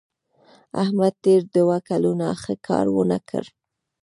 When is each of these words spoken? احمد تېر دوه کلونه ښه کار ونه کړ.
احمد 0.83 1.13
تېر 1.23 1.41
دوه 1.55 1.77
کلونه 1.89 2.27
ښه 2.41 2.53
کار 2.67 2.85
ونه 2.95 3.19
کړ. 3.29 3.43